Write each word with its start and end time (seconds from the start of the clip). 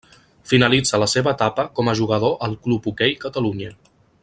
Finalitza 0.51 0.99
la 1.03 1.07
seva 1.11 1.33
etapa 1.37 1.67
com 1.79 1.91
a 1.91 1.95
jugador 2.01 2.35
al 2.47 2.57
Club 2.65 2.89
Hoquei 2.93 3.15
Catalunya. 3.27 3.71